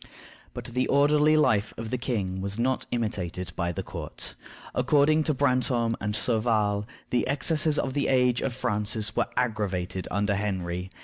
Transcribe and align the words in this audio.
But 0.55 0.65
the 0.65 0.87
orderly 0.87 1.37
life 1.37 1.75
of 1.77 1.91
the 1.91 1.97
king 1.99 2.41
was 2.41 2.57
not 2.57 2.87
imitated 2.89 3.53
by 3.55 3.71
the 3.71 3.83
court. 3.83 4.33
According 4.73 5.23
to 5.25 5.33
Brantome 5.35 5.95
and 6.01 6.15
Sauval, 6.15 6.87
the 7.11 7.27
excesses 7.27 7.77
of 7.77 7.93
the 7.93 8.07
age 8.07 8.41
of 8.41 8.51
Francis 8.51 9.15
were 9.15 9.27
aggravated 9.37 10.07
under 10.09 10.33
Henry. 10.33 10.89